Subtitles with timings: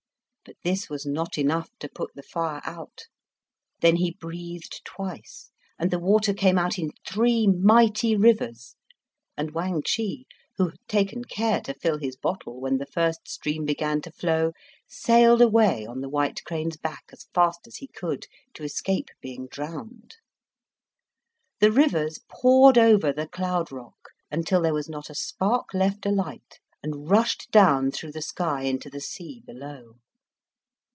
[0.43, 3.03] But this was not enough to put the fire out.
[3.81, 8.75] Then he breathed twice, and the water came out in three mighty rivers,
[9.37, 10.25] and Wang Chih,
[10.57, 14.51] who had taken care to fill his bottle when the first stream began to flow,
[14.89, 18.25] sailed away on the white crane's back as fast as he could,
[18.55, 20.15] to escape being drowned.
[21.59, 26.59] The rivers poured over the cloud rock, until there was not a spark left alight,
[26.81, 29.97] and rushed down through the sky into the sea below.